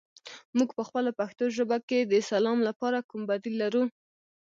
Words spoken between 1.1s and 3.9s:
پښتو ژبه کې د سلام لپاره کوم بدیل لرو؟